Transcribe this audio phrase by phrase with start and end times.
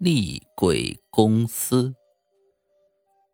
[0.00, 1.92] 厉鬼公司。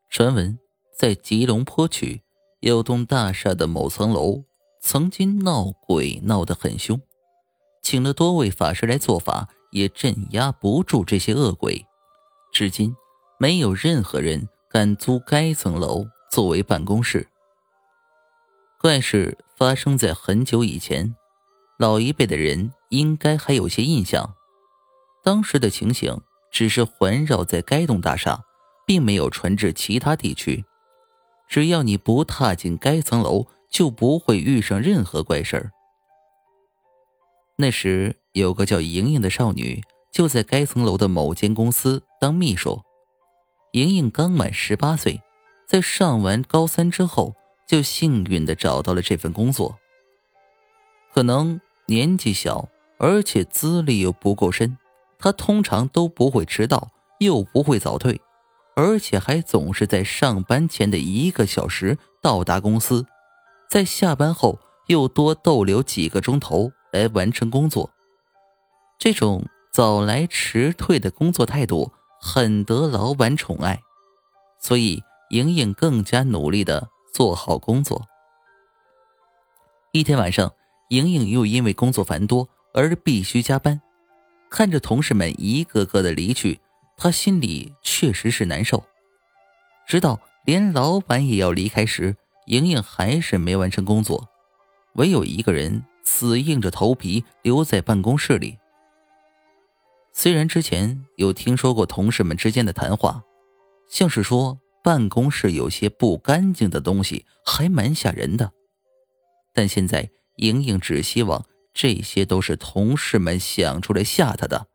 [0.08, 0.58] 传闻
[0.98, 2.22] 在吉隆坡区
[2.60, 4.44] 有栋大厦的某层楼，
[4.80, 6.98] 曾经闹鬼闹得很凶，
[7.82, 11.84] 请了多位法师来做法，也镇压不住这些恶鬼。
[12.50, 12.96] 至今，
[13.38, 17.28] 没有任何人敢租该层楼作为办公室。
[18.80, 21.14] 怪事发生在很久以前，
[21.78, 24.34] 老一辈的人应该还有些印象。
[25.22, 26.18] 当时的情形
[26.54, 28.44] 只是环绕在该栋大厦，
[28.86, 30.64] 并没有传至其他地区。
[31.48, 35.72] 只要你不踏进该层楼，就不会遇上任何怪事儿。
[37.56, 39.82] 那时有个叫莹莹的少女，
[40.12, 42.80] 就在该层楼的某间公司当秘书。
[43.72, 45.20] 莹莹刚满十八岁，
[45.66, 47.34] 在上完高三之后。
[47.66, 49.78] 就幸运的找到了这份工作。
[51.14, 52.68] 可能年纪小，
[52.98, 54.76] 而且资历又不够深，
[55.18, 58.20] 他通常都不会迟到，又不会早退，
[58.76, 63.06] 而且还总是在上班前的一个小时到达公司，
[63.70, 67.90] 在下班后又多逗留几个钟头来完成工作。
[68.98, 73.80] 这种早来迟退的工作态度很得老板宠爱，
[74.60, 76.88] 所以莹莹更加努力的。
[77.14, 78.08] 做好工作。
[79.92, 80.52] 一天晚上，
[80.88, 83.80] 莹莹又因为工作繁多而必须加班，
[84.54, 86.60] 看着同事们一个个的离去，
[86.96, 88.84] 他心里确实是难受。
[89.84, 92.14] 直到连老板也要离开时，
[92.46, 94.28] 莹莹还是没完成工作，
[94.92, 98.56] 唯有一个人死硬着头皮留在办公室里。
[100.12, 103.24] 虽然之前有听说过同事们之间的谈话，
[103.88, 104.60] 像是说。
[104.84, 108.52] 办公室有些不干净的东西，还蛮吓人的。
[109.54, 111.42] 但现在莹莹只希望
[111.74, 114.68] 这些都是同事们想出来吓他的，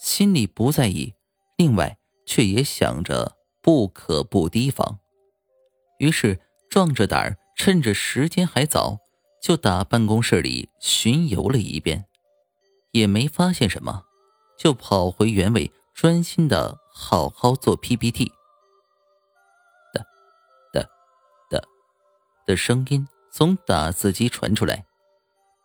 [0.00, 1.14] 心里不在意，
[1.56, 5.00] 另外却也想着不可不提防。
[5.98, 8.98] 于是壮着胆儿，趁着时间还早，
[9.42, 12.06] 就打办公室里巡游了一遍，
[12.92, 14.04] 也没发现什么，
[14.56, 18.32] 就跑回原位，专心的好好做 PPT
[19.92, 20.06] 的。
[22.46, 24.86] 的声音从打字机传出来，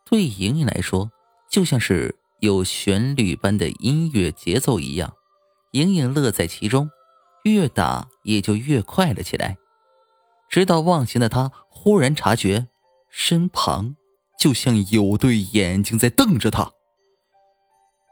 [0.06, 1.12] 对莹莹来说，
[1.50, 5.14] 就像是有旋律般的音乐节奏一样。
[5.72, 6.90] 莹莹乐在其中，
[7.44, 9.58] 越打也就越快了起来。
[10.50, 12.68] 直到忘形的她忽然察觉，
[13.09, 13.96] 身旁
[14.38, 16.72] 就像有对眼睛在瞪着她。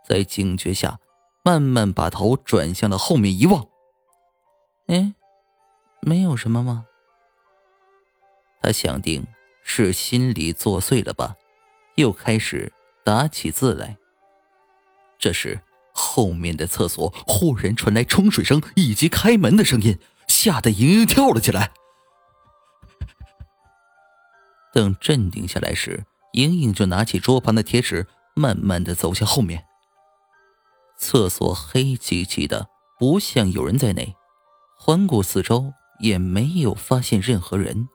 [0.08, 1.00] 在警觉下，
[1.44, 3.68] 慢慢把头转向了后面一望，
[4.88, 5.14] 哎，
[6.02, 6.86] 没有什么吗？
[8.64, 9.26] 他想定
[9.64, 11.36] 是心里作祟了吧，
[12.02, 12.74] 又开始
[13.06, 13.98] 打起字来。
[15.18, 15.62] 这时，
[15.94, 19.98] 后面的厕所忽然传来冲水声以及开门的声音，
[20.28, 21.72] 吓得莹莹跳了起来。
[24.74, 29.66] 等镇定下来时，莹莹就拿起桌旁的贴纸，慢慢的走向后面。
[30.98, 32.68] 厕所黑漆漆的，
[32.98, 34.16] 不像有人在内，
[34.78, 37.88] 环顾四周也没有发现任何人。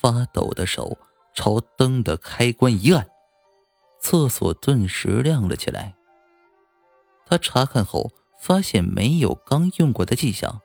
[0.00, 0.96] 发抖的手
[1.34, 3.08] 朝灯的开关一按，
[4.00, 5.94] 厕所顿时亮了起来。
[7.24, 10.60] 他查看后发现没有刚用过的迹象，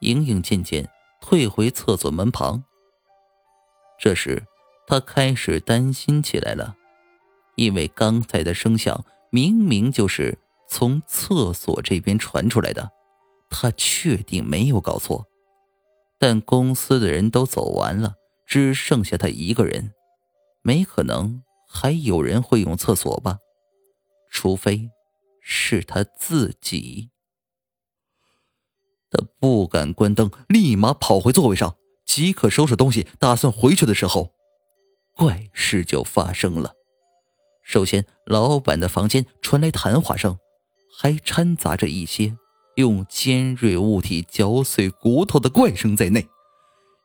[0.00, 0.88] 莹莹渐渐
[1.20, 2.64] 退回厕所门旁。
[4.00, 4.44] 这时，
[4.86, 6.76] 他开始担心起来了，
[7.56, 10.38] 因为刚才的声响明明就是
[10.70, 12.90] 从厕所这边传出来的，
[13.50, 15.26] 他确定没有搞错。
[16.18, 18.14] 但公司的人都走完了。
[18.46, 19.92] 只剩下他一个人，
[20.68, 23.38] 没可能还有人会用厕所吧？
[24.30, 24.90] 除非
[25.40, 27.08] 是他自己。
[29.10, 31.74] 他不敢关灯，立马跑回座位上，
[32.04, 34.34] 即刻收拾东西，打算回去的时候，
[35.16, 36.74] 怪事就发生了。
[37.62, 40.36] 首先，老板的房间传来谈话声，
[41.00, 42.36] 还掺杂着一些
[42.76, 46.28] 用尖锐物体嚼碎骨头的怪声在内。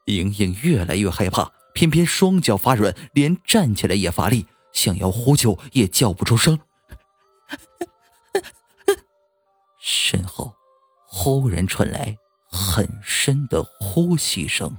[0.08, 6.60] 莹莹越来越害怕，偏偏双脚发软，连站起来也乏力，想要呼救也叫不出声。
[9.80, 10.54] 身后
[11.08, 12.16] 忽然传来
[12.50, 14.78] 很深的呼吸声，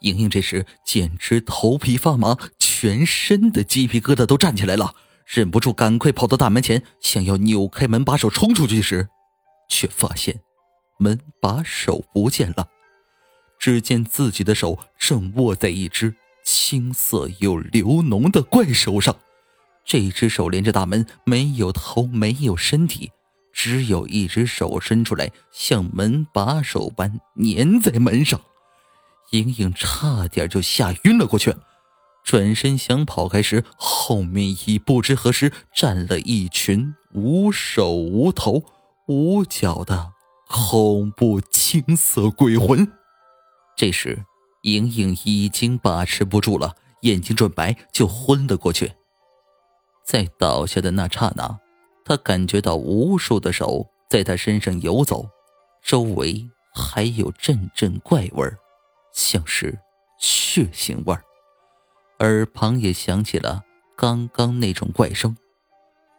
[0.00, 4.94] 莹莹这时简直头皮发麻，全身的鸡皮疙瘩都站起来了，
[5.24, 9.08] 忍不住赶快跑到大门前，想要扭开门把手冲出去时，
[9.68, 10.40] 却发现。
[10.98, 12.66] 门把手不见了，
[13.58, 16.14] 只见自己的手正握在一只
[16.44, 19.16] 青色又流脓的怪手上，
[19.84, 23.10] 这只手连着大门，没有头，没有身体，
[23.52, 28.40] 只有一只手伸出来，像门把手般粘在门上。
[29.30, 31.52] 莹莹差点就吓晕了过去，
[32.22, 38.62] 转身想跑开时，后面已不知何时站了一群无手无头、
[39.08, 40.12] 无脚的
[40.46, 42.92] 恐怖青色鬼魂。
[43.76, 44.24] 这时，
[44.62, 48.90] 莹莹已经把持不住了，眼睛转白，就昏了过去。
[50.02, 51.60] 在倒下的那刹那，
[52.04, 55.28] 她感觉到无数的手在她身上游走，
[55.82, 58.56] 周围还有阵阵怪味儿。
[59.12, 59.78] 像是
[60.18, 61.22] 血腥味儿，
[62.20, 63.62] 耳旁也响起了
[63.96, 65.36] 刚刚那种怪声，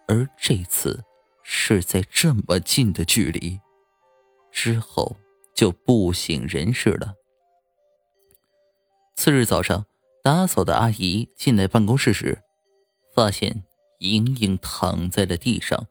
[0.07, 1.03] 而这次
[1.43, 3.59] 是在这么近的距离，
[4.51, 5.15] 之后
[5.55, 7.13] 就不省人事了。
[9.17, 9.87] 次日早上，
[10.23, 12.43] 打扫的阿姨进来办公室时，
[13.15, 13.63] 发现
[13.97, 15.87] 莹莹躺在了地上，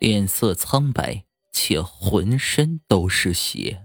[0.00, 3.84] 脸色苍白，且浑身都是血。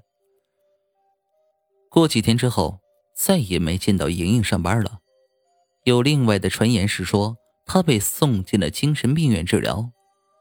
[1.89, 2.79] 过几天之后，
[3.13, 4.99] 再也没见到莹莹上班了。
[5.83, 7.35] 有另外的传言是说，
[7.65, 9.91] 她被送进了精神病院治疗。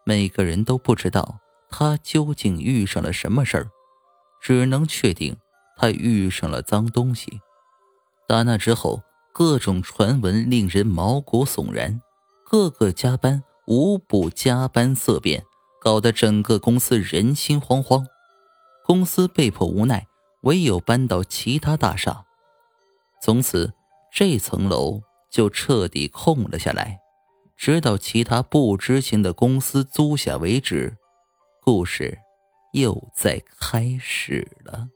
[0.07, 3.71] 每个人都不知道她究竟遇上了什么事儿，
[4.41, 5.37] 只能确定
[5.77, 7.41] 她遇上了脏东西。
[8.31, 12.01] 打那之后，各种传闻令人毛骨悚然，
[12.45, 15.45] 个个加班无不加班色变，
[15.81, 18.07] 搞得整个公司人心惶惶。
[18.87, 20.07] 公司被迫无奈。
[20.43, 22.25] 唯有搬到其他大厦，
[23.21, 23.75] 从此
[24.13, 27.01] 这层楼就彻底空了下来，
[27.57, 30.97] 直到其他不知情的公司租下为止。
[31.61, 32.17] 故事
[32.73, 34.89] 又在开始了。